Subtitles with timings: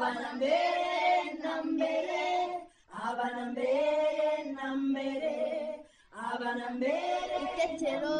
[0.00, 0.92] abana mbere
[1.42, 2.22] na mbere
[3.08, 5.34] abana mbere na mbere
[6.32, 8.14] abana mbere Itetero.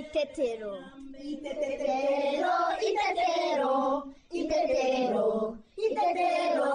[0.00, 0.72] Itetero.
[1.30, 2.54] Itetero,
[2.88, 3.74] itetero,
[4.40, 5.26] itetero,
[5.84, 6.72] itetero,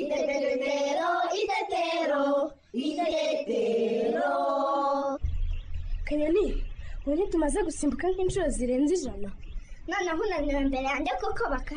[0.00, 1.10] itetero,
[1.40, 2.24] itetero,
[2.72, 4.32] itetero.
[6.06, 6.46] kanyoni
[7.06, 9.30] ubu tumaze gusimbuka nk'inshuro zirenze ijana
[9.88, 11.76] noneho unaniwe imbere yanjye kuko baka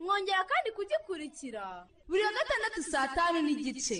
[0.00, 1.64] Mwongera kandi kugikurikira.
[2.08, 3.98] Buri wa gatandatu saa tanu n'igice.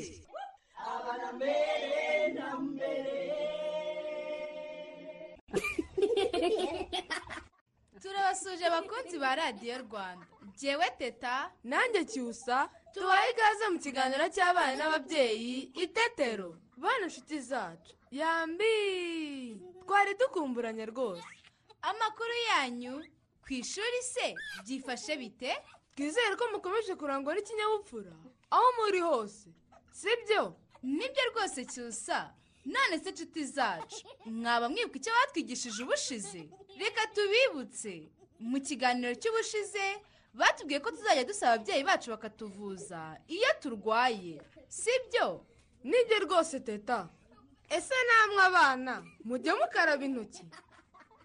[8.03, 10.27] Turabasuje abakunzi ba radiyo rwanda.
[10.59, 17.93] Jyewe teta nanjye cyusa tubaye ikaze mu kiganiro cy'abana n'ababyeyi itetero bana inshuti zacu.
[18.11, 19.59] Yambi!
[19.85, 21.27] Twari dukumburanye rwose.
[21.83, 22.95] Amakuru yanyu
[23.45, 24.27] ku ishuri se
[24.65, 25.53] byifashe bite?
[25.99, 28.13] Twizere ko mukomeje kurangwa n'ikinyabupfura.
[28.51, 29.49] Aho muri hose.
[29.93, 30.55] Sibyo?
[30.83, 32.31] Nibyo rwose cyusa.
[32.65, 34.07] None se inshuti zacu.
[34.27, 36.43] Mwaba mwibuka icyo batwigishije ubushize?
[36.79, 38.09] Reka tubibutse.
[38.39, 39.85] Mu kiganiro cy'ubushize
[40.35, 44.39] batubwiye ko tuzajya dusaba ababyeyi bacu bakatuvuza iyo turwaye.
[44.71, 45.43] Sibyo?
[45.85, 47.09] Nibyo rwose teta.
[47.69, 48.95] Ese namwe abana
[49.27, 50.47] mujye mukaraba intoki?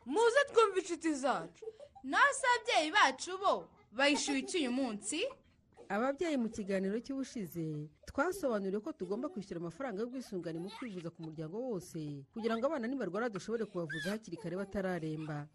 [0.09, 1.65] Muze twumve inshuti zacu.
[2.03, 5.19] Naho se ababyeyi bacu bo bayishyuye iki uyu munsi
[5.95, 11.99] ababyeyi mu kiganiro cy'ubushize twasobanuriwe ko tugomba kwishyura amafaranga y'ubwisungane mu kwivuza ku muryango wose
[12.33, 15.47] kugira ngo abana nibarwara dushobore kubavuza hakiri kare batararemba.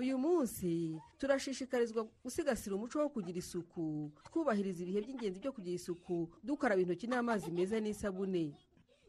[0.00, 6.80] Uyu munsi turashishikarizwa gusigasira umuco wo kugira isuku twubahiriza ibihe by'ingenzi byo kugira isuku dukaraba
[6.80, 8.54] intoki n'amazi meza n'isabune.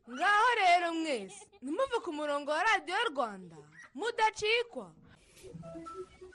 [0.09, 3.57] Ngaho rero mwese nimuve ku murongo wa radiyo rwanda
[3.93, 4.89] mudacikwa.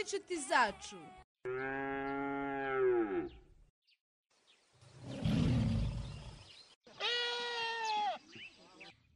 [0.00, 0.96] inshuti zacu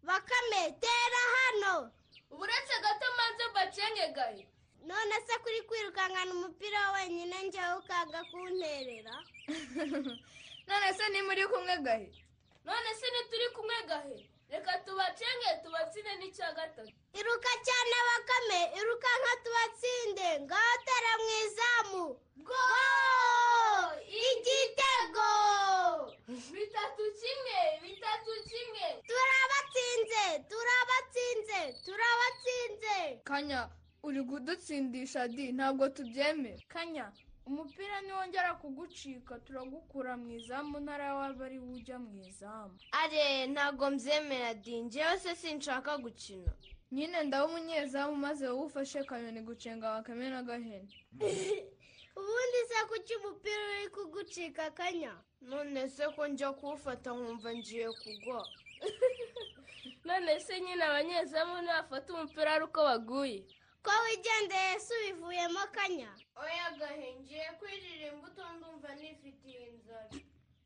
[0.02, 1.90] bakame tera hano.
[2.30, 4.46] Uretse gato maze bacengegaye
[4.86, 9.14] none se kuri kwirukankana umupira wenyine njyewe ukanga kunterera.
[10.68, 12.08] None se ni muri kumwe gahe
[12.64, 14.18] none se ntituri kumwe gahe
[14.50, 16.92] reka tubacenge tubatsine n'icya gatatu.
[17.18, 20.28] Iruka cyane bakame iruka nka tubatsinde.
[20.44, 22.04] Ngaho tera mu izamu.
[22.48, 22.64] Go!
[24.28, 25.30] Igitego!
[26.54, 28.86] Bitatu kimwe bitatu kimwe.
[29.08, 32.96] Turabatsinze turabatsinze turabatsinze.
[33.24, 33.60] Kanya
[34.02, 35.52] uri kudutsindisha di?
[35.52, 36.58] Ntabwo tubyemera.
[36.68, 37.12] Kanya
[37.46, 42.74] umupira niwongera kugucika turagukura mu izamu ntara waba ari ujya mu izamu.
[43.02, 43.24] Are
[43.54, 46.52] ntabwo mbyemera di njyewe se sinshaka gukina.
[46.94, 50.88] Nyine ndaba umunyezamu maze wowe ufashe kanyoni gucenga bakame n'agahene
[52.18, 55.12] ubundi se kuki umupira uri kugucika akanya?
[55.50, 58.40] None se ko njya kuwufata nkumva ngiye kugwa.
[60.06, 63.40] None se nyine abanyezamu nibafata umupira ari uko baguye?
[63.84, 66.10] Ko wigendeye se ubivuyemo akanya
[66.42, 70.08] oya gahe ngiye kwirira imbuto ndumva nifitiye inzara.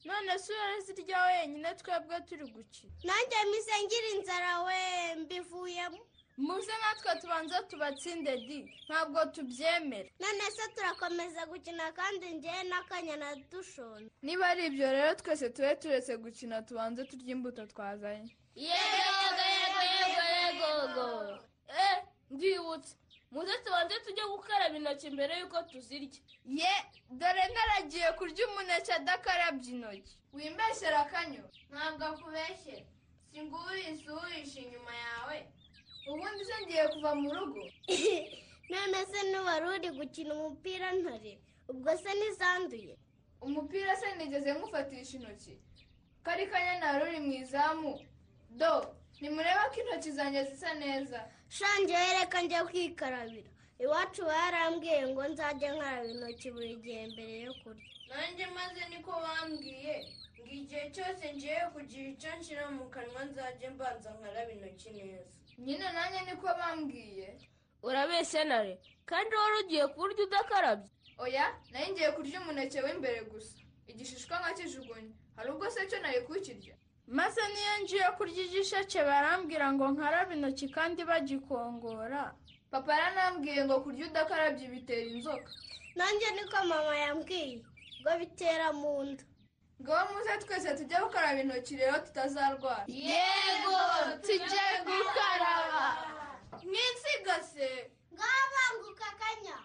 [0.05, 4.79] None se urazirya wenyine twebwe turi gukina nanjye mise ngira inzara we
[5.23, 5.99] mbivuyemo.
[6.47, 8.59] Muze natwe tubanza tubatsinde di
[8.89, 15.51] ntabwo tubyemera none se turakomeza gukina kandi njyewe n'akanyana dushonje niba ari ibyo rero twese
[15.51, 18.31] tube turetse gukina tubanze turya imbuto twazanye.
[18.55, 20.71] Yego yego yego yego
[21.83, 21.99] eh
[22.31, 22.95] ndibutse
[23.33, 26.21] muze tubanze tujye gukaraba intoki mbere y'uko tuzirya.
[26.61, 26.73] Ye
[27.19, 30.15] dore ntaragiye kurya umuneke adakarabye intoki.
[30.35, 31.45] Wimbeshyera akanyo.
[31.71, 32.87] Ntabwo akubeshyera
[33.31, 35.37] singurisha uwishe inyuma yawe.
[36.11, 37.63] Ubundi se ngiye kuva mu rugo?
[38.71, 41.33] None se n'uwari uri gukina umupira ntare?
[41.71, 42.95] Ubwo se ntizanduye
[43.41, 45.55] umupira se nigeze nkufatisha intoki.
[46.25, 47.93] Kari kanyana ruri mu izamu.
[48.51, 48.73] Do
[49.21, 51.21] nimureba ko intoki zanjye zisa neza.
[51.49, 57.87] Shangewe reka njya kwikarabira iwacu barambwiye ngo nzajye nkaraba intoki buri gihe mbere yo kurya.
[58.11, 59.95] Nanjye maze niko bambwiye
[60.41, 65.31] ngo igihe cyose ngiye kugira icyo nshyira mu kanwa nzajye mbanza nkaraba intoki neza.
[65.59, 67.29] Nyine nanjye niko bambwiye.
[67.83, 68.75] Urabeshya nare
[69.07, 70.91] kandi wari ugiye kurya udakarabye?
[71.19, 73.59] Oya na yo ngiye kurya umuneke w'imbere gusa.
[73.91, 76.75] Igishishwa nkakijugunya hari ubwo se cyo nari kukirya?
[77.09, 82.35] Maze niyo ngiye kurya igisheke barambwira ngo nkarabe intoki kandi bagikongora.
[82.71, 85.51] Papa yaranambwiye ngo kurya udakarabye bitera inzoka.
[85.97, 87.65] Nanjye niko mama yambwiye
[88.01, 89.25] ngo bitera mu nda.
[89.83, 92.85] Ngaho muze twese tujye gukaraba intoki rero tutazarwara.
[92.89, 93.79] Yego
[94.27, 95.87] tujye gukaraba.
[96.71, 99.57] Mwisigase ngaho banguka akanya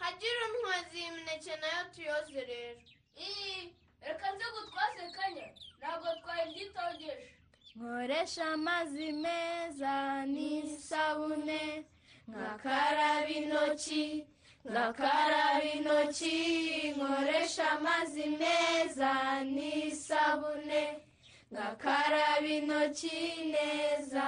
[0.00, 2.80] hagira umwazi imineke na yo tuyoze rero.
[3.18, 3.72] Ii
[4.06, 5.46] reka nze gutwaze kanya
[5.78, 7.28] ntabwo twayibyitogeje
[7.76, 9.94] nkoresha amazi meza
[10.32, 11.62] n'isabune
[12.28, 14.04] nkakaraba intoki
[14.70, 16.36] ngakaraba intoki.
[16.96, 19.12] Nkoresha amazi meza
[19.54, 20.82] n'isabune
[21.52, 23.18] ngakaraba intoki
[23.54, 24.26] neza.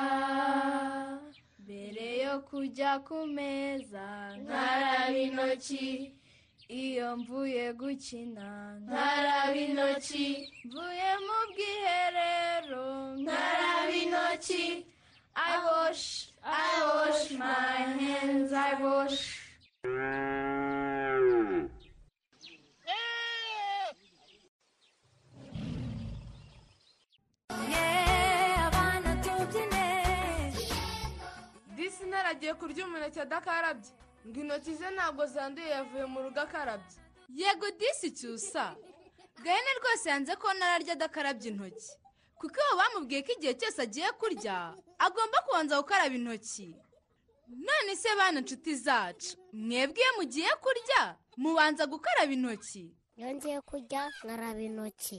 [1.62, 4.06] Mbere yo kujya ku meza
[4.40, 5.86] nkaraba intoki.
[6.68, 8.48] Iyo mvuye gukina
[8.84, 10.26] nkaraba intoki.
[10.66, 12.86] Mvuye mu bwiherero
[13.22, 14.64] nkaraba intoki.
[15.36, 16.04] I wash,
[16.42, 19.20] I wash my hands, I wash.
[31.76, 33.90] disi ntaragiye kurya umuneke adakarabye.
[34.26, 36.96] Ngo intoki ze ntabwo zanduye yavuye mu rugo akarabye
[37.38, 38.64] yego disi cyusa
[39.44, 41.90] gahene rwose yanze ko nararya adakarabye intoki.
[42.38, 44.56] Kuko iwabo bamubwiye ko igihe cyose agiye kurya
[44.98, 46.68] agomba kubanza gukaraba intoki.
[47.66, 51.02] None se bana inshuti zacu mwebwe iyo mugiye kurya
[51.36, 52.84] mubanza gukaraba intoki.
[53.16, 55.18] Iyo ngiye kurya nkaraba intoki.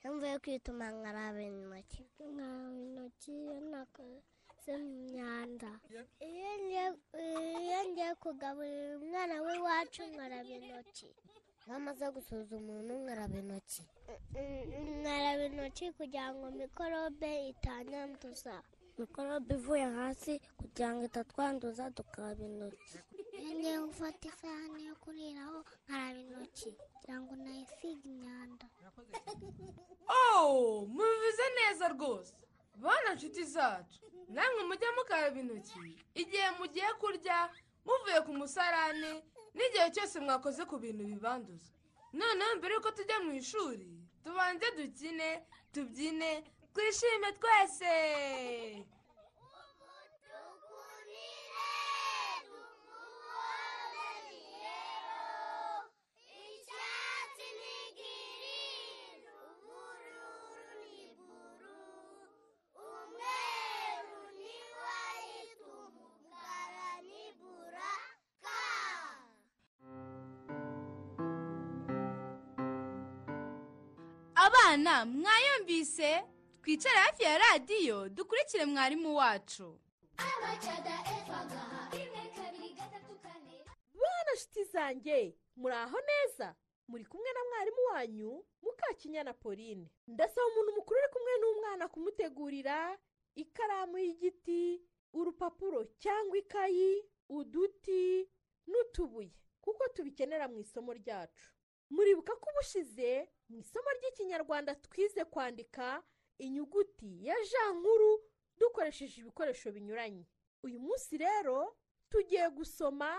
[0.00, 2.02] Iyo mvuye kwituma nkaraba intoki.
[2.20, 3.32] Nkaraba intoki
[4.68, 5.70] nakoze mu myanda
[6.20, 6.52] iyo
[7.88, 11.08] ngiye- kugaburira umwana w'iwacu nkaraba intoki.
[11.64, 13.82] Iyo amaze gusuza umuntu nkaraba intoki.
[15.00, 18.54] Nkaraba intoki kugira ngo mikorobe itanyanduza
[18.98, 22.96] mikorobe ivuye hasi kugira ngo itatwanduza tukaraba intoki.
[23.40, 26.70] Iyo ngiye gufata isahani yo kuriraho nkaraba intoki.
[26.92, 28.66] Kugira ngo nayisiga imyanda.
[30.08, 32.32] Oh mubivuze neza rwose.
[32.82, 34.00] Bana nshuti zacu.
[34.28, 35.80] Namwe mujya mukaraba intoki
[36.14, 37.38] igihe mugiye kurya
[37.86, 39.12] muvuye ku musarane
[39.56, 41.72] n'igihe cyose mwakoze ku bintu bibanduza.
[42.12, 43.88] Noneho mbere yuko tujya mu ishuri
[44.24, 45.28] tubanze dukine
[45.72, 46.30] tubyine
[46.74, 47.92] twishime twese.
[74.48, 76.24] Abana mwayumvise
[76.62, 79.80] twicare hafi ya radiyo dukurikire mwarimu wacu.
[83.94, 86.54] Bana nshuti zanjye muri aho neza?
[86.88, 89.90] Muri kumwe na mwarimu wanyu mukakinyana pauline.
[90.06, 92.98] Ndasaba umuntu mukuru uri kumwe n'umwana kumutegurira
[93.34, 94.82] ikaramu y'igiti
[95.12, 98.28] urupapuro cyangwa ikayi uduti
[98.66, 101.52] n'utubuye kuko tubikenera mu isomo ryacu.
[101.90, 106.02] Muribuka ko ubushize mu isomo ry'ikinyarwanda twize kwandika
[106.38, 108.10] inyuguti ya ja nkuru
[108.58, 110.26] dukoresheje ibikoresho binyuranye.
[110.62, 111.76] Uyu munsi rero
[112.10, 113.10] tugiye gusoma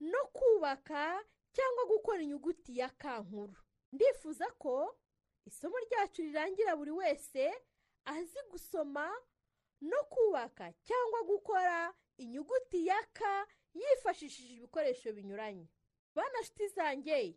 [0.00, 3.54] no kubaka cyangwa gukora inyuguti ya ka nkuru.
[3.92, 4.98] Ndifuza ko
[5.46, 7.54] isomo ryacu rirangira buri wese
[8.04, 9.06] azi gusoma
[9.80, 15.68] no kubaka cyangwa gukora inyuguti ya ka yifashishije ibikoresho binyuranye.
[16.14, 16.38] Bana
[16.74, 17.36] zanjye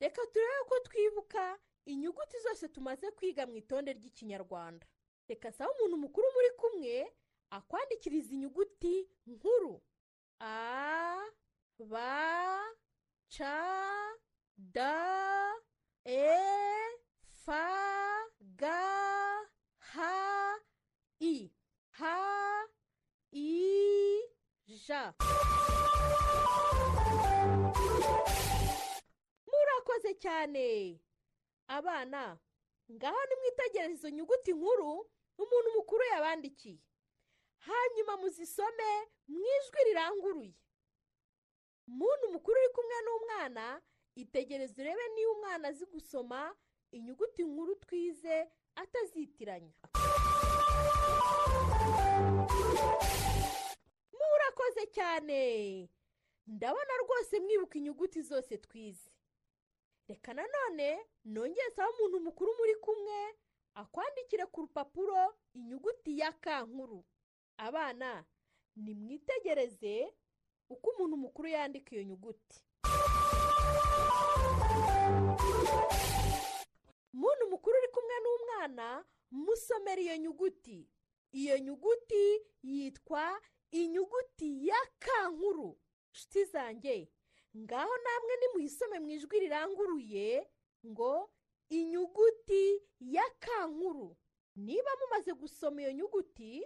[0.00, 4.86] reka turebe ko twibuka inyuguti zose tumaze kwiga mu itonde ry'ikinyarwanda.
[5.28, 7.12] Reka saba umuntu mukuru muri kumwe
[7.50, 9.82] akwandikiriza inyuguti nkuru.
[10.40, 11.22] A
[11.78, 12.64] ba
[13.36, 13.56] ca
[14.56, 15.54] da
[16.04, 16.26] e
[17.44, 18.80] fa ga
[19.78, 20.58] ha
[21.20, 21.50] i.
[21.90, 22.66] Ha
[23.32, 24.22] i
[24.86, 25.14] ja
[29.46, 30.98] murakoze cyane.
[31.70, 32.38] Abana
[32.92, 34.90] ngaho nimwitegereze izo nyuguti nkuru
[35.38, 36.78] umuntu mukuru yabandikiye.
[37.66, 38.90] Hanyuma muzisome
[39.28, 40.54] mu ijwi riranguruye.
[41.86, 43.82] Muntu mukuru uri kumwe n'umwana
[44.14, 46.56] itegereze urebe niba umwana azi gusoma
[46.90, 48.36] inyuguti nkuru twize
[48.74, 49.72] atazitiranya.
[54.18, 55.40] Murakoze cyane.
[56.46, 59.10] Ndabona rwose mwibuka inyuguti zose twize.
[60.10, 60.88] Reka nanone
[61.24, 63.18] nongere sawa umuntu mukuru muri kumwe
[63.74, 67.04] akwandikire ku rupapuro inyuguti ya ka nkuru.
[67.56, 68.24] Abana
[68.76, 70.10] nimwitegereze
[70.70, 72.58] uko umuntu mukuru yandika iyo nyuguti.
[77.12, 80.88] Muntu mukuru uri kumwe n'umwana musomera iyo nyuguti.
[81.32, 82.24] Iyo nyuguti
[82.62, 83.40] yitwa
[83.70, 85.78] inyuguti ya ka nkuru.
[86.12, 87.08] Nshuti zanjye
[87.56, 90.46] ngaho namwe nimuyisome mu ijwi riranguruye
[90.86, 91.30] ngo
[91.68, 94.16] inyuguti ya ka nkuru.
[94.56, 96.62] Niba mumaze gusoma iyo nyuguti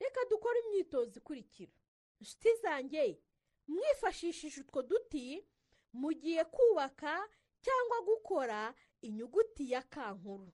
[0.00, 1.72] reka dukore imyitozo ikurikira.
[2.20, 3.20] Nshuti zanjye
[3.68, 5.46] mwifashishije utwo duti
[5.92, 7.28] mugiye kubaka
[7.60, 10.52] cyangwa gukora inyuguti ya ka nkuru.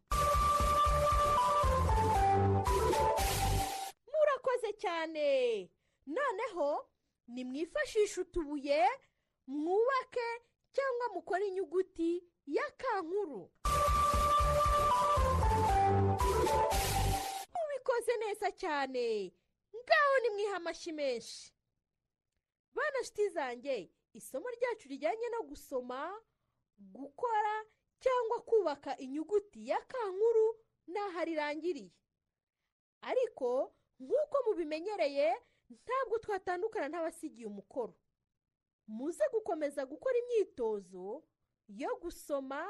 [4.12, 5.70] Murakoze cyane.
[6.06, 6.90] Noneho
[7.28, 8.86] nimwifashishe utubuye
[9.46, 10.28] mwubake
[10.72, 13.50] cyangwa mukore inyuguti ya ka nkuru.
[17.54, 19.32] Mubikoze neza cyane.
[19.76, 21.52] Ngaho nimwihe amashyi menshi.
[22.74, 26.20] Bana nshuti zanjye isomo ryacu rijyanye no gusoma
[26.78, 27.64] gukora
[28.00, 30.46] cyangwa kubaka inyuguti ya ka nkuru
[30.86, 31.92] n'aho rirangiriye
[33.00, 35.28] ariko nk'uko mubimenyereye
[35.70, 37.94] ntabwo twatandukana n'abasigiye umukoro.
[38.86, 41.22] Muze gukomeza gukora imyitozo
[41.68, 42.60] yo gusoma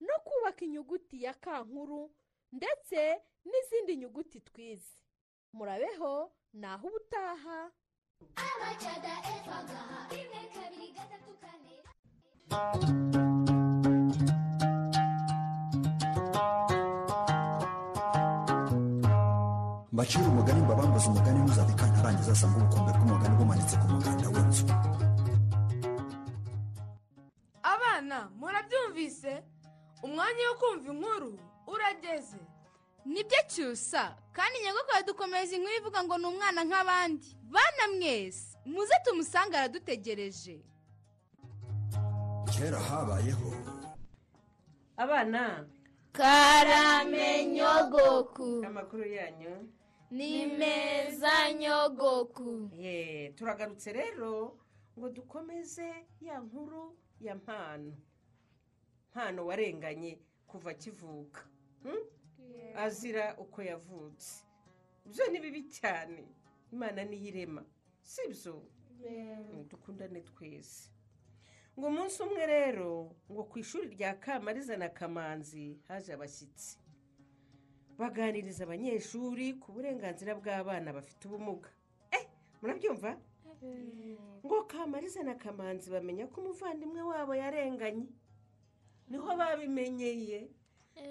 [0.00, 2.02] no kubaka inyuguti ya ka nkuru
[2.52, 3.00] ndetse
[3.48, 4.92] n'izindi nyuguti twize
[5.56, 6.12] murabeho
[6.52, 7.58] naho ubutaha.
[8.46, 11.74] Abacada eva gaha rimwe kabiri gatatu kane.
[19.92, 24.64] Mbacira umugani mbabambuze umugani ntuzabika ntarangiza asanga ubukombe bw'umugani bumanitse ku muganda w'inzu.
[33.94, 37.28] Cyusa kandi nyagakuru dukomeza inkuru ivuga ngo ni umwana nk'abandi.
[37.46, 40.56] Bana mwese muze tumusange aradutegereje
[42.50, 43.50] kera habayeho.
[44.96, 45.66] Abana.
[46.12, 48.64] Karame nyogoku.
[48.66, 49.70] Amakuru yanyu.
[50.10, 52.70] Ni meza nyogoku.
[52.74, 54.58] Ye turagarutse rero
[54.98, 57.94] ngo dukomeze ya nkuru ya mpano.
[59.10, 61.42] Mpano warenganye kuva akivuka
[61.82, 62.02] hmm?
[62.76, 64.44] Azira uko yavutse.
[65.06, 66.24] Ibyo ni bibi cyane.
[66.72, 67.62] Imana niyo irema.
[68.02, 68.62] Si byo
[69.68, 70.90] dukundane twese.
[71.78, 76.78] Ngo umunsi umwe rero ngo ku ishuri rya kamariza na kamanzi haje abashyitsi.
[77.98, 81.70] Baganiriza abanyeshuri ku burenganzira bw'abana bafite ubumuga.
[82.10, 82.24] Eh
[82.62, 83.18] murabyumva?
[84.44, 88.06] Ngo kamariza na kamanzi bamenya ko umuvandimwe wabo yarenganye.
[89.08, 90.48] Niho babimenyeye.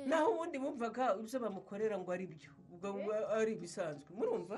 [0.05, 2.51] Naho ubundi bumvaga ibyo bamukorera ngo ari byo.
[2.73, 4.57] Ubwo buba ari ibisanzwe murumva?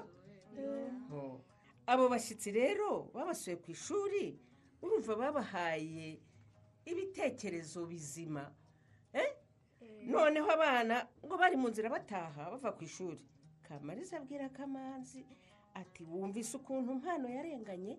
[1.13, 1.39] Oh.
[1.87, 4.39] abo bashyitsi rero babasuye ku ishuri
[4.81, 6.19] urumva babahaye
[6.85, 8.49] ibitekerezo bizima.
[9.13, 9.31] Eh?
[10.05, 13.21] noneho abana ngo bari mu nzira bataha bava ku ishuri.
[13.67, 15.25] Kamariza abwira kamanzi
[15.73, 17.97] ati wumvise ukuntu mpano yarenganye?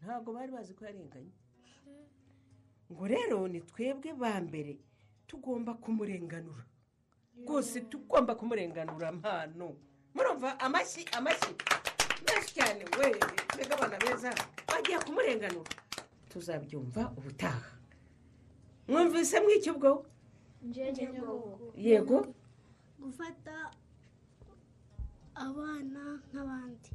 [0.00, 1.32] Ntabwo bari bazi ko yarenganye.
[2.92, 4.80] Ngo rero ni twebwe ba mbere.
[5.36, 6.64] Tugomba kumurenganura.
[7.40, 9.76] Rwose tugomba kumurenganura mpano.
[10.14, 11.54] Murumva amashyi amashyi.
[12.26, 13.08] Menshi cyane we
[13.54, 14.30] mbega abana beza
[14.68, 15.70] bagiye kumurenganura.
[16.28, 17.70] Tuzabyumva ubutaha.
[18.88, 19.90] Mwumvise mw'icyo ubwo?
[21.76, 22.18] Yego.
[23.00, 23.54] Gufata
[25.34, 26.90] abana nk'abandi.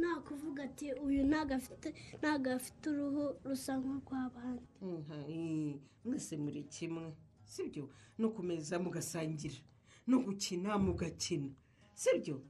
[0.00, 7.14] Nta- kuvuga ati uyu ntabwo afite uruhu rusa nk'urw'abandi mwese muri kimwe
[7.44, 7.84] sibyo?
[8.18, 9.60] No kumeza mugasangira
[10.06, 11.50] no gukina mugakina
[11.94, 12.42] sibyo?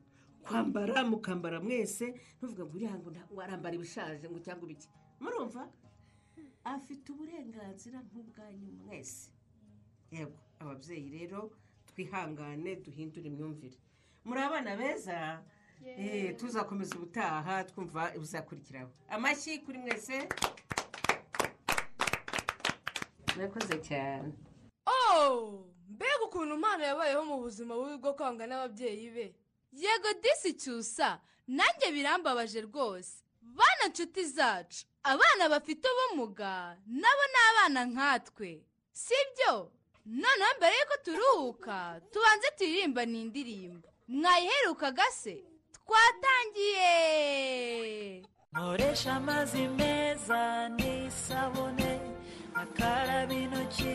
[0.42, 2.06] Kwambara mukambara mwese
[2.38, 4.88] ntuvuga ngo uriya ngo warambara ibishaje ngo cyangwa ibiki.
[5.20, 5.62] Murumva?
[6.64, 9.30] Afite uburenganzira nk'ubwanyu mwese.
[10.10, 11.40] Yego ababyeyi rero
[11.88, 13.76] twihangane duhindure imyumvire.
[14.24, 15.42] Muri abana beza
[16.38, 20.28] tuzakomeza ubutaha twumva ibizakurikiraho amashyi kuri mwese.
[23.36, 24.32] Murakoze cyane.
[24.86, 29.26] Oh mbega ukuntu umwana yabayeho mu buzima bubi bwo kwanga n'ababyeyi be.
[29.72, 31.20] Yego disi cyusa.
[31.48, 33.22] Nanjye birambabaje rwose.
[33.42, 34.86] Bana nshuti zacu.
[35.02, 38.62] Abana bafite ubumuga nabo ni abana nkatwe.
[38.92, 39.72] Sibyo?
[40.06, 45.44] Noneho mbere y'uko turuhuka tubanze turirimba ni indirimbo mwayiherukaga se?
[45.88, 46.94] Twatangiye
[48.52, 51.92] nkoresha amazi meza n'isabune
[52.62, 53.94] akaraba intoki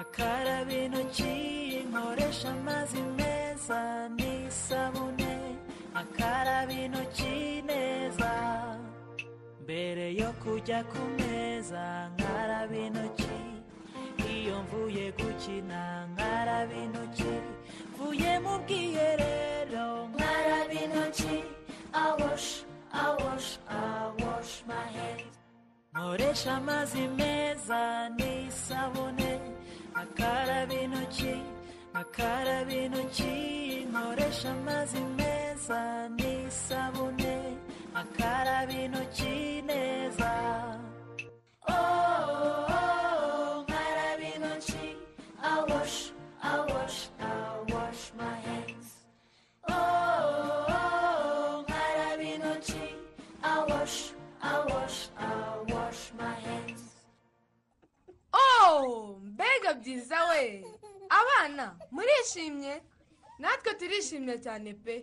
[0.00, 1.34] akaraba intoki.
[1.90, 3.80] Nkoresha amazi meza
[4.16, 5.32] n'isabune
[6.00, 8.32] akaraba intoki neza.
[9.62, 13.38] Mbere yo kujya ku meza nkaraba intoki.
[14.32, 15.80] Iyo mvuye gukina
[16.12, 17.32] nkaraba intoki.
[17.98, 21.36] Mvuye mu bwiherero nkaraba intoki
[22.04, 22.50] awosh
[23.04, 23.50] awosh
[23.80, 25.34] awosh my hands
[25.92, 27.80] nkoresha amazi meza
[28.16, 29.30] n'isabune
[30.02, 31.34] akaraba intoki
[32.00, 33.34] akaraba intoki
[33.90, 35.80] nkoresha amazi meza
[36.16, 37.34] n'isabune
[38.00, 39.34] akaraba intoki
[39.68, 40.30] neza.
[41.68, 42.97] Oh, oh, oh,
[61.58, 62.74] abana murishimye?
[63.42, 64.94] Natwe turishimye cyane pe.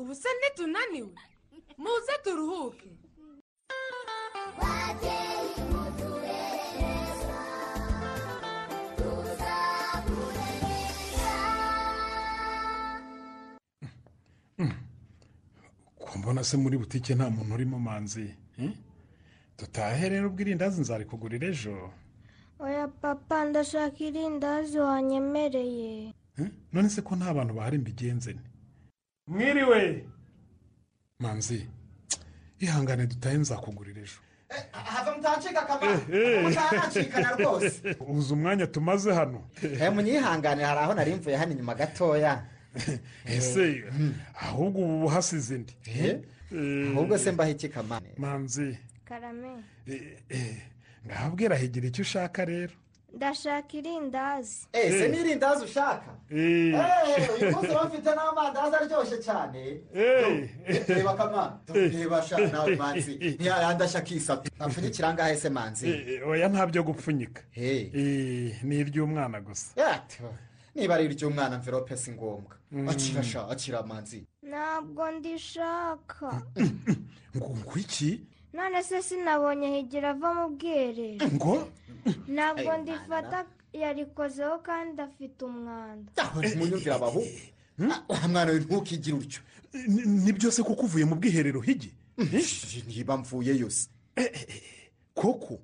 [0.00, 1.14] Ubu se ntitunaniwe.
[1.82, 2.90] Muze turuhuke.
[16.18, 18.26] Mbona se muri butike nta muntu urimo manzi?
[19.58, 21.74] Dutahe rero ubwo irindazi nzarikugurira ejo.
[22.60, 26.12] Oya papa ndashaka irindazi wanyemereye.
[26.38, 26.48] Eh?
[26.72, 28.40] none se ko nta bantu bahari mbigenze ni
[29.26, 30.04] mwiriwe
[31.18, 31.66] manzi
[32.58, 34.20] ihangane dutahe nzakugurira ejo.
[34.72, 35.98] Hava mutacika akamaro
[36.42, 37.96] mutacikana rwose.
[38.12, 39.40] Uzi umwanya tumaze hano.
[39.62, 42.44] Eh, munyihangane hari aho nari mvuye hano inyuma gatoya.
[43.24, 43.84] Ese
[44.40, 46.20] ahubwo ubu hasize indi Eh?
[46.92, 48.78] ahubwo se mbaho iki kamane manzi.
[49.04, 49.64] Karame.
[51.08, 52.72] Eh, eh, ngahabwira higira icyo ushaka rero.
[53.16, 54.66] Ndashaka irindazi.
[54.72, 56.10] Ese n'irindazi ushaka?
[56.30, 56.74] Eh.
[56.74, 59.80] Eh, uyu munsi bafite n'amandazi aryoshye cyane.
[59.94, 60.48] Eh.
[60.88, 62.20] reba kama reba
[62.52, 63.14] nawe manzi.
[63.38, 65.88] Ntiyayandi ashaka isatu apfunyikira angahe se manzi?
[65.88, 67.42] Eh, eh, oya ntabyo gupfunyika.
[67.54, 67.88] Eh.
[67.94, 69.72] Eh, ni iry'umwana gusa.
[70.74, 72.56] Niba ari iry'umwana mverope si ngombwa.
[72.90, 74.26] Akira sha akira manzi.
[74.42, 76.42] Ntabwo ndishaka.
[77.36, 78.20] Ngo ngo iki?
[78.56, 81.26] None se sinabonye higira ava mu bwiherero.
[81.34, 81.68] Ngo?
[82.28, 86.10] Ntabwo ndifata yarikozeho kandi afite umwanda.
[86.58, 86.96] Munyumvira
[88.28, 89.40] mwana we ntukigire utyo.
[90.24, 91.92] Ni- byose kuko uvuye mu bwiherero higi?
[92.88, 93.88] Niba mvuye yose.
[95.14, 95.58] Koko?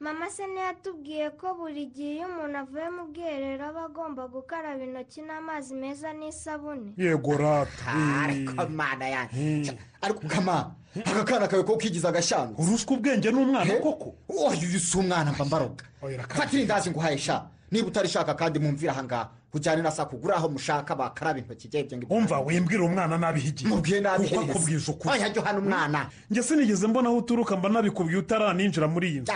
[0.00, 5.20] Mama se ntiyatubwiye ko buri gihe iyo umuntu avuye mu bwiherero aba agomba gukaraba intoki
[5.24, 6.92] n'amazi meza n'isabune.
[7.00, 7.92] Yego rata.
[8.24, 9.72] Ariko mana yanjye
[10.04, 14.14] ariko kama aka kana kawe ko kigize agashyanga uruswa ubwenge n'umwana koko?
[14.28, 15.84] Uyu si umwana mba mbaroga
[16.28, 17.48] fata irindazi ngo uhaye sha.
[17.70, 21.68] Niba utarishaka kandi mumvira ahangaha ujyane na saa kugura aho mushaka bakaraba intoki.
[21.68, 25.14] Ibyo ngibyo umva wembwira umwana nabi higi mubwiye nabi kuko akubwije ukuri.
[25.14, 26.10] Oya jya uhana umwana.
[26.30, 29.32] Njye sinigeze mbona aho uturuka mba nabikubwiye utaraninjira muri iyi nzu.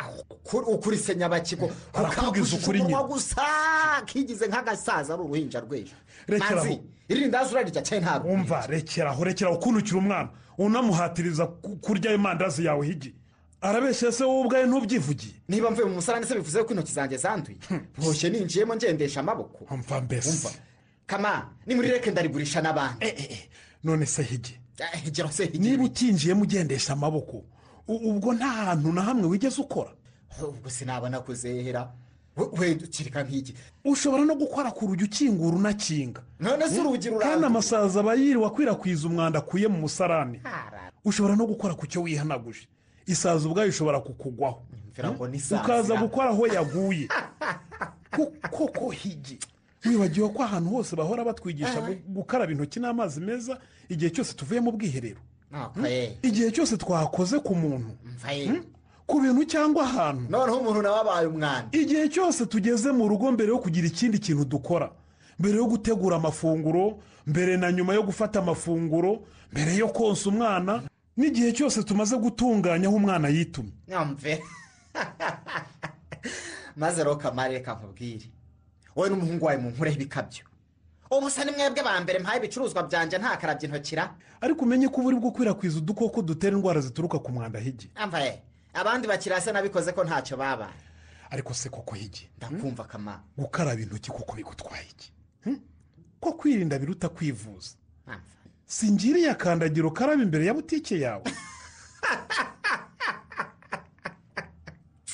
[0.66, 1.70] Ukuri se nyabakigo.
[1.94, 3.02] Arakubwiza ukuri nyine.
[3.08, 3.42] gusa
[4.06, 5.94] kigize nk'agasaza ari uruhinja rw'ejo.
[6.26, 6.78] Rekeraho.
[7.08, 8.28] irindazi urarirya cyane ntabwo.
[8.32, 10.28] Umva rekeraho rekeraho ukuntukira umwana.
[10.58, 13.14] Unamuhatiriza ku- kurya ayo mandazi yawe higi.
[13.60, 17.58] Arabeshya se wowe ubwawe ntubyivugiye niba mvuye mu musarani se bivuze ko intoki zanjye zanduye?
[17.98, 19.64] Boshye ninjiyemo ngendesha amaboko.
[19.74, 20.48] Umva mbese.
[21.06, 23.06] Kama nimureke ndarigurisha n'abandi.
[23.84, 24.56] None se higi
[25.04, 27.44] higiro se higi niba utinjiyemo ugendesha amaboko
[27.88, 29.90] ubwo nta hantu na hamwe wigeze ukora?
[30.42, 31.92] Ubwo sinabona kuzehera.
[32.36, 33.54] We- wenda ukirika nk'iki?
[33.84, 36.22] Ushobora no gukora ku rugi ukingura unakinga.
[36.40, 37.46] None se urugi kandi ruranduye.
[37.46, 40.40] Amasazi aba yiriwe akwirakwiza umwanda akuye mu musarani.
[41.04, 42.68] Ushobora no gukora ku cyo wihanaguje.
[43.10, 44.62] Isazi ubwayo ishobora kukugwaho.
[45.62, 46.00] Ukaza ra.
[46.00, 47.08] gukora aho yaguye.
[48.10, 49.38] Ko- koko higi
[49.86, 54.72] wibagiwe ko ahantu hose bahora batwigisha gu- gukaraba intoki n'amazi meza igihe cyose tuvuye mu
[54.72, 55.20] bwiherero.
[55.88, 56.18] Ye.
[56.22, 57.90] igihe cyose twakoze ku muntu.
[58.28, 58.62] Ye.
[59.06, 60.30] ku bintu cyangwa ahantu.
[60.30, 64.44] Noneho umuntu nawe abaye umwana igihe cyose tugeze mu rugo mbere yo kugira ikindi kintu
[64.44, 64.90] dukora.
[65.38, 69.22] Mbere yo gutegura amafunguro mbere na nyuma yo gufata amafunguro
[69.54, 70.82] mbere yo konsa umwana
[71.20, 73.72] n'igihe cyose tumaze gutunganya aho umwana yitumye.
[73.88, 74.40] Nyamve
[76.76, 78.30] maze rero kamari reka nkubwire.
[78.96, 80.44] Wowe n'umuhungu wawe munkureho ibikabyo
[81.10, 85.08] ubu se ni mwebwe ba mbere mpaye ibicuruzwa byanjye ntakarabye intokira ariko umenye ko uba
[85.10, 87.90] uri gukwirakwiza udukoko dutera indwara zituruka ku mwanda higi.
[87.94, 88.42] Ambaye
[88.74, 90.78] abandi bakirase nabikoze ko ntacyo babaye.
[91.30, 92.30] Ariko se koko higi?
[92.38, 95.12] Ndakumva kamara gukaraba intoki kuko bigutwaye iki?
[95.44, 95.60] Hmm?
[96.20, 97.74] ko kwirinda biruta kwivuza.
[98.70, 101.24] Singiriye akandagira ukaraba imbere ya butike yawe.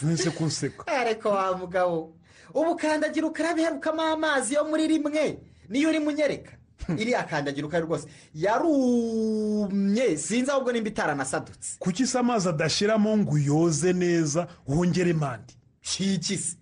[0.02, 2.16] Nese kunseka ariko wa mugabo.
[2.54, 5.38] Ubu kandagira ukarabe iherukamo amazi yo muri rimwe.
[5.68, 6.52] Niyo urimo unyereka
[6.98, 8.06] iriya kandagira ukarabe rwose.
[8.34, 10.16] Yarumye.
[10.16, 16.56] Sinzi ahubwo nimba itaranasadutse kuki se amazi adashiramo ngo uyoze neza wongere mandi shikisi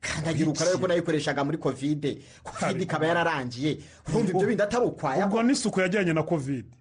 [0.00, 3.78] kandagira ukarabe ko nayikoreshaga muri kovide kovide ikaba yararangiye.
[4.08, 6.72] Urumva ibyo bindi atari ukwaya ubwo n'isuku yajyanye na kovide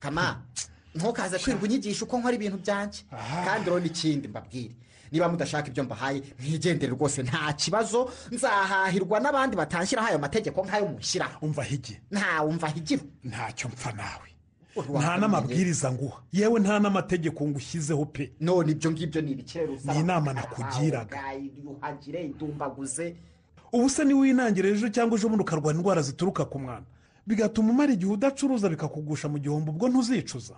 [0.00, 0.42] kama
[0.94, 3.02] ntukaze kwirirwa unyigisha uko nkora ibintu byanjye.
[3.44, 4.74] Kandi rero n'ikindi mbabwire.
[5.12, 8.10] Niba mudashaka ibyo mbahaye mwigendere rwose nta kibazo.
[8.30, 12.00] Nzahahirwa n'abandi batanshyiraho ayo mategeko nk'ayo mushyiraho umva higi.
[12.10, 12.68] Ntawe umva
[13.24, 14.33] ntacyo mpfa nawe.
[14.98, 18.32] Nta n'amabwiriza nguha yewe nta n'amategeko ngushyizeho pe.
[18.40, 21.18] None ibyo ngibyo ni ibikirere Ni inama nakugiraga.
[23.72, 26.86] ubu se niba winangira ejo cyangwa ejo bundi ukarwara indwara zituruka ku mwanda?
[27.26, 30.54] Bigatuma umara igihe udacuruza bikakugusha mu gihombo ubwo ntuzicuza.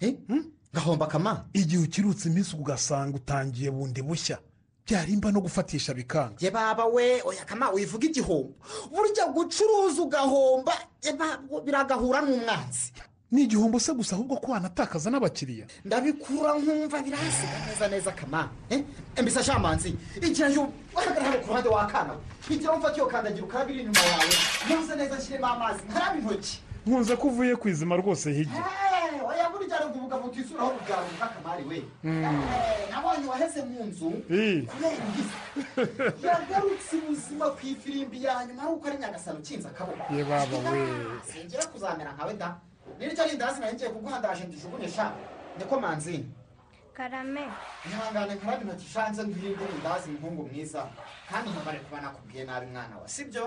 [0.75, 1.47] Gahomba kama?
[1.53, 4.39] Igihe ukirutse iminsi ugasanga utangiye bundi bushya.
[4.87, 6.37] Byarimba no gufatisha bikanga.
[6.41, 8.55] Ye baba we oya kama wivuga igihombo.
[8.91, 10.73] Burya gucuruza ugahomba
[11.65, 12.93] biragahura n'umwanzi
[13.33, 15.67] ni igihombo se gusa ahubwo ko wanatakaza n'abakiriya.
[15.85, 18.85] Ndabikura nkumva birasiga neza neza kama eh?
[19.23, 22.15] Mbisa shamanzi igira yo wahagarara hano ku ruhande wakana
[22.51, 24.35] igira mfata iyo kandagira ukarabe iri inyuma yawe
[24.67, 26.61] ntuze neza nshyiremo amazi nkarabe intoki.
[26.87, 31.65] Nkunze ko uvuye ku izima rwose Eh, oya burya rero uvuga ngo utisuraho ubwaruka kamari
[31.69, 31.79] we.
[32.05, 32.25] Mm.
[32.25, 34.11] Eh, nabonye waheze mu nzu
[34.71, 35.35] kubera ingizi
[36.27, 40.15] yagarutse ubuzima ku ifirimbi ya nyuma ari uko ari nyagasano ukinze akaboko.
[40.15, 40.79] Ye baba we.
[41.27, 42.55] singira kuzamera nkawe da
[42.99, 45.07] niryo rindazi nari ngiye kuguhandaje ndijugunye sha.
[45.59, 46.17] Niko manzi
[46.97, 47.45] karame.
[47.89, 50.81] Ihangane nkarabe intoki shanze ngwirinde rindazi muhungu mwiza
[51.31, 53.09] kandi ntubare kuba nakubwiye nabi mwana wa.
[53.15, 53.45] Sibyo?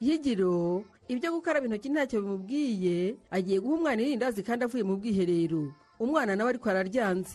[0.00, 2.96] Yigiro ibyo gukaraba intoki ntacyo bimubwiye
[3.36, 5.62] agiye guha umwana irindazi kandi avuye mu bwiherero.
[6.04, 7.34] Umwana nawe ariko araryanze.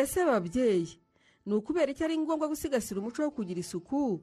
[0.00, 0.98] Ese babyeyi?
[1.46, 4.20] Ni ukubera icyo ari ngombwa gusigasira umuco wo kugira isuku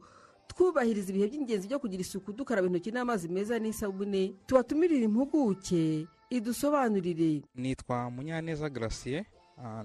[0.48, 7.42] twubahiriza ibihe by'ingenzi byo kugira isuku dukaraba intoki n'amazi meza n'isabune tubatumirire impuguke idusobanurire.
[7.56, 9.26] Nitwa munyaneza garasiye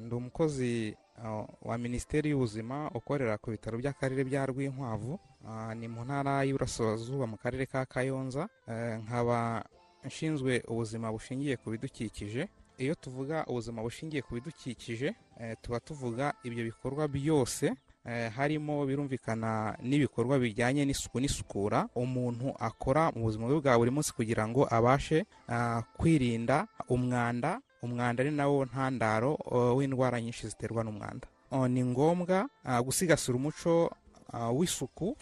[0.00, 6.02] ndi umukozi ah, wa minisiteri y'ubuzima ukorera ku bitaro by'akarere bya rwinkwavu Ah, ni mu
[6.04, 9.62] ntara y'Iburasirazuba mu karere ka kayonza Eh, nkaba
[10.04, 12.48] nshinzwe ubuzima bushingiye ku bidukikije.
[12.78, 15.14] Iyo tuvuga ubuzima bushingiye ku bidukikije
[15.62, 17.72] tuba tuvuga ibyo bikorwa byose
[18.06, 24.12] eh, harimo birumvikana n'ibikorwa bijyanye n'isuku n'isukura umuntu akora mu buzima bwe bwa buri munsi
[24.12, 31.28] kugira ngo abashe ah, kwirinda umwanda umwanda ari nawo ntandaro oh, w'indwara nyinshi ziterwa n'umwanda.
[31.50, 33.90] Oh, ni ngombwa ah, gusigasira umuco
[34.32, 35.16] ah, w'isuku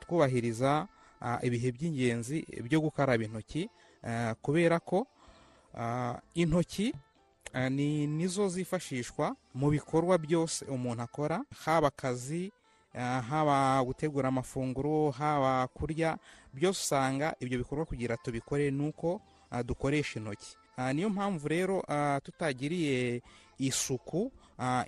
[0.00, 0.86] twubahiriza
[1.20, 3.70] ah, ibihe by'ingenzi byo gukaraba intoki
[4.42, 5.06] kubera ko
[6.34, 6.92] intoki
[7.70, 12.52] ni nizo zifashishwa mu bikorwa byose umuntu akora haba akazi
[12.94, 16.18] ah, haba gutegura amafunguro haba kurya
[16.54, 20.56] byose usanga ibyo bikorwa kugira tubikore ni uko ah, dukoresha intoki.
[20.94, 21.84] Niyo mpamvu rero
[22.22, 23.22] tutagiriye
[23.58, 24.32] isuku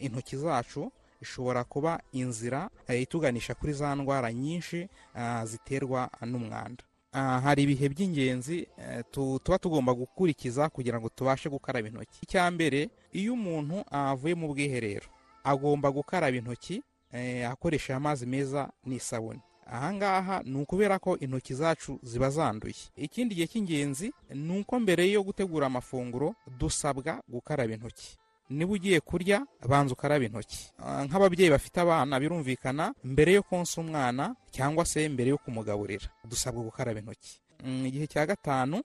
[0.00, 4.88] intoki zacu ishobora kuba inzira eh, ituganisha kuri za ndwara nyinshi
[5.44, 6.84] ziterwa n'umwanda.
[7.22, 12.18] Hari ibihe by'ingenzi eh, tu- tuba tugomba gukurikiza kugira ngo tubashe gukaraba intoki.
[12.22, 15.06] Icya mbere iyo umuntu avuye mu bwiherero
[15.44, 19.40] agomba gukaraba intoki eh, akoresheje amazi meza n'isabune.
[19.66, 22.74] Ahangaha ni ukubera ko intoki zacu ziba zanduye.
[22.96, 28.18] Ikindi gihe cy'ingenzi ni uko mbere yo gutegura amafunguro dusabwa gukaraba intoki.
[28.50, 30.72] Niba ugiye kurya banza ukaraba intoki.
[30.78, 36.08] Ah, nk'ababyeyi bafite abana birumvikana mbere yo konsa umwana cyangwa se mbere yo kumugaburira.
[36.24, 37.40] Dusabwa gukaraba intoki.
[37.64, 38.82] Mm, igihe cya gatanu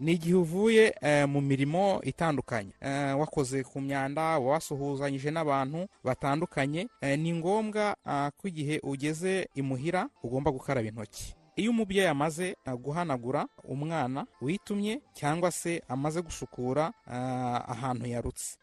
[0.00, 2.72] ni igihe uvuye eh, mu mirimo itandukanye.
[2.80, 10.08] Eh, wakoze ku myanda wasuhuzanyije n'abantu batandukanye Eh, ni ngombwa ah, ko igihe ugeze imuhira
[10.22, 11.34] ugomba gukaraba intoki.
[11.56, 18.56] Iyo umubyeyi amaze ah, guhanagura umwana witumye cyangwa se amaze gusukura ah, ahantu yarutse.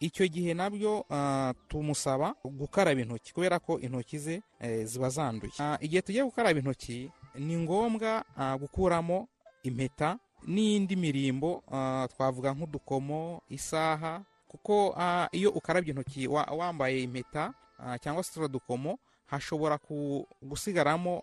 [0.00, 5.52] Icyo gihe na byo ah, tumusaba gukaraba intoki kubera ko intoki ze eh, ziba zanduye.
[5.80, 8.24] Igihe tugiye gukaraba intoki ni ngombwa
[8.60, 9.28] gukuramo
[9.62, 11.62] impeta n'indi mirimbo
[12.16, 14.94] twavuga nk'udukomo isaha kuko
[15.32, 17.54] iyo ukarabye intoki wa- wambaye impeta
[18.00, 18.98] cyangwa se turiya dukomo
[19.32, 19.78] hashobora
[20.42, 21.22] gusigaramo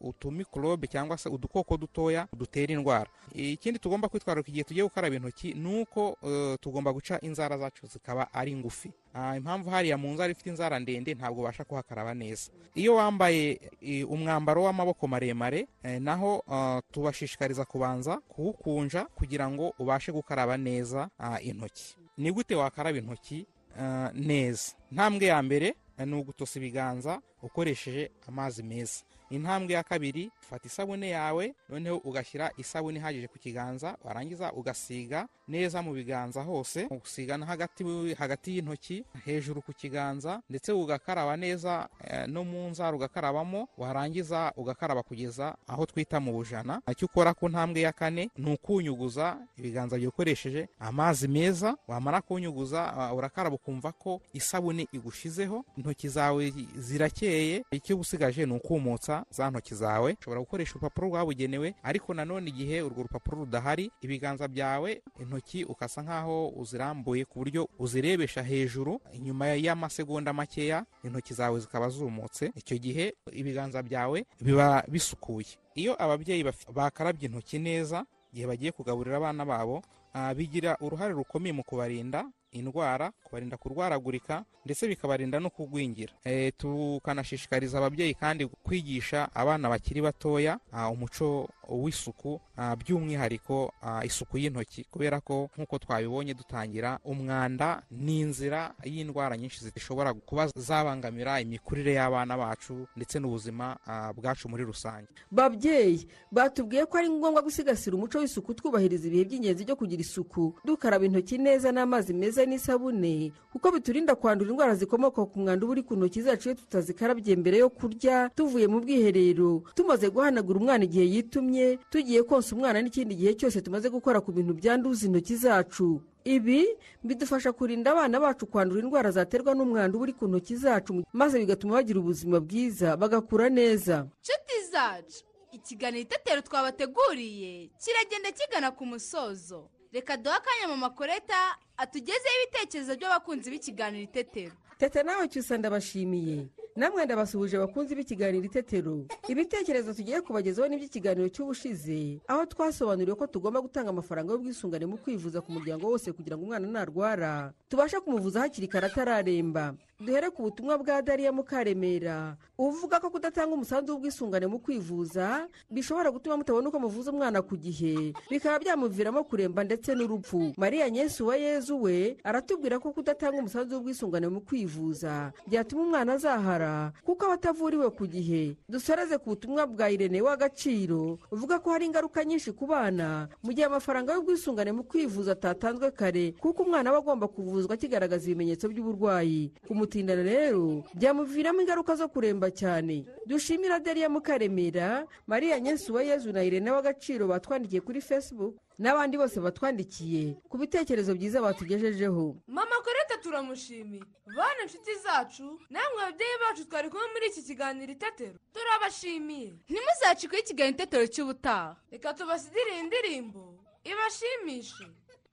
[0.00, 3.10] utumikorobe cyangwa se udukoko dutoya dutera indwara.
[3.34, 8.32] Ikindi tugomba kwitwararika igihe tugiye gukaraba intoki ni uko eh, tugomba guca inzara zacu zikaba
[8.34, 8.92] ari ngufi.
[9.36, 12.50] Impamvu hariya mu nzara ifite inzara ndende ntabwo ubasha kuhakaraba neza.
[12.74, 13.60] Iyo wambaye
[14.08, 21.08] umwambaro w'amaboko maremare eh, naho ah, tubashishikariza kubanza kuwukunja kugira ngo ubashe gukaraba neza
[21.42, 21.96] intoki.
[22.18, 23.46] Ni gute wakaraba intoki
[23.78, 24.72] ah, neza?
[24.90, 25.74] Intambwe ya mbere
[26.06, 29.02] ni ugutosa ibiganza ukoresheje amazi meza.
[29.30, 35.82] Intambwe ya kabiri ufata isabune yawe noneho ugashyira isabune ihagije ku kiganza warangiza ugasiga neza
[35.82, 37.84] mu biganza hose ugusiga no hagati
[38.18, 45.02] hagati y'intoki hejuru ku kiganza ndetse ugakaraba neza eh, no mu nzara ugakarabamo warangiza ugakaraba
[45.02, 46.80] kugeza aho twita mu bujana.
[46.90, 52.94] Icyo ukora ku ntambwe ya kane ni ukunyuguza ibiganza byawe ukoresheje amazi meza wamara kunyuguza
[52.94, 59.74] ah, urakaraba ukumva ko isabune igushizeho intoki zawe zirakeye icyo usigaje ni ukumutsa za ntoki
[59.74, 66.02] zawe ushobora gukoresha urupapuro rwabugenewe ariko nanone igihe urwo rupapuro rudahari ibiganza byawe intoki ukasa
[66.02, 72.52] nk'aho uzirambuye ku buryo uzirebesha hejuru inyuma y'amasegonda makeya intoki zawe zikaba zumutse.
[72.56, 75.46] Icyo gihe ibiganza byawe biba bisukuye.
[75.74, 79.82] Iyo ababyeyi bakarabye intoki neza igihe bagiye kugaburira abana babo
[80.14, 86.12] ah, bigira uruhare rukomeye mu kubarinda indwara kubarinda kurwaragurika ndetse bikabarinda no kugwingira.
[86.24, 92.40] E, tukanashishikariza ababyeyi kandi kwigisha abana bakiri batoya ah, umuco w'isuku
[92.76, 94.84] by'umwihariko ah, isuku y'intoki.
[94.90, 102.36] Kubera ko nk'uko twabibonye dutangira umwanda ni inzira y'indwara nyinshi zishobora kuba zabangamira imikurire y'abana
[102.36, 105.08] bacu ndetse n'ubuzima ah, bwacu muri rusange.
[105.30, 110.54] Babyeyi batubwiye ko ari ngombwa gusigasira umuco w'isuku twubahiriza ibihe by'ingenzi byo kugira isuku.
[110.64, 115.82] Dukaraba intoki neza n'amazi meza n'isabune kuko biturinda kwandura indwara zikomoka ku mwanda uba uri
[115.82, 119.62] ku ntoki zacu iyo tutazikarabye mbere yo kurya tuvuye mu bwiherero.
[119.74, 124.54] Tumaze guhanagura umwana igihe yitumye tugiye konsa umwana n'ikindi gihe cyose tumaze gukora ku bintu
[124.54, 126.02] byanduza intoki zacu.
[126.24, 126.66] Ibi
[127.04, 131.74] bidufasha kurinda abana bacu kwandura indwara zaterwa n'umwanda uba uri ku ntoki zacu maze bigatuma
[131.80, 134.06] bagira ubuzima bwiza bagakura neza.
[134.20, 139.68] Nshuti zacu ikiganiro itetero twabateguriye kiragenda kigana ku musozo.
[139.92, 144.52] Reka duhe akanya mu makoreta atugezeho ibitekerezo by'abakunzi b'ikiganiro itetero.
[144.78, 146.46] Teta nawe cyusa ndabashimiye.
[146.80, 152.24] Namwe ndabasuhuje abakunzi b'ikiganiro itetero ibitekerezo tugiye kubagezaho n'iby'ikiganiro cy'ubushize.
[152.24, 156.64] Aho twasobanuriwe ko tugomba gutanga amafaranga y'ubwisungane mu kwivuza ku muryango wose kugira ngo umwana
[156.64, 159.76] narwara tubashe kumuvuza hakiri kare atararemba.
[160.00, 162.36] Duhere ku butumwa bwa dariya mukaremera.
[162.58, 168.12] Uvuga ko kudatanga umusanzu w'ubwisungane mu kwivuza bishobora gutuma mutabona uko muvuza umwana ku gihe.
[168.30, 170.52] Bikaba byamuviramo kuremba ndetse n'urupfu.
[170.56, 176.92] Mariya nyesu wa yezu we aratubwira ko kudatanga umusanzu w'ubwisungane mu kwivuza byatuma umwana azahara
[177.04, 178.56] kuko aba atavuriwe ku gihe.
[178.68, 183.28] Dusoreze ku butumwa bwa irene w'agaciro uvuga ko hari ingaruka nyinshi ku bana.
[183.44, 188.68] Mu gihe amafaranga y'ubwisungane mu kwivuza atatanzwe kare kuko umwana aba agomba kuvuzwa akigaragaza ibimenyetso
[188.68, 189.52] by'uburwayi.
[189.90, 193.04] Kumutindana rero byamuviramo ingaruka zo kuremba cyane.
[193.26, 199.40] Dushimira deriya mukaremera mariya nyesu wa yezu na irene w'agaciro batwandikiye kuri facebook n'abandi bose
[199.42, 200.36] batwandikiye.
[200.48, 202.36] Ku bitekerezo byiza batugejejeho.
[202.46, 204.02] Mama koreta turamushimiye.
[204.36, 209.52] Bana inshuti zacu namwe ababyeyi bacu twari kumwe muri iki kiganiro itetero turabashimiye.
[209.68, 211.76] Ntimuzacikweho ikiganiro itetero cy'ubutaha.
[211.90, 214.86] Reka tubasigire iyi ndirimbo ibashimishe.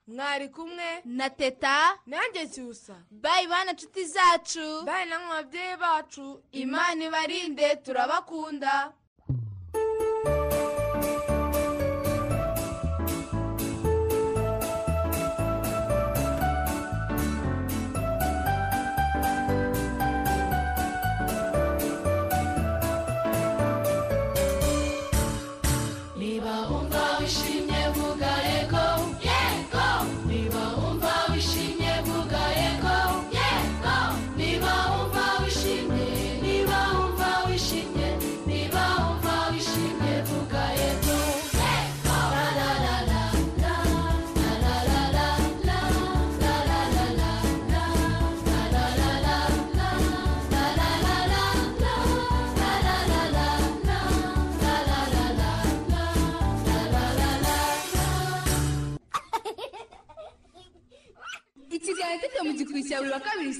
[0.08, 1.02] Mwari kumwe?
[1.06, 2.00] na teta.
[2.06, 4.84] Nanjye cyusa bayi bana inshuti zacu.
[4.86, 6.42] Bayi namwe ababyeyi bacu.
[6.52, 8.94] Imana ibarinde turabakunda.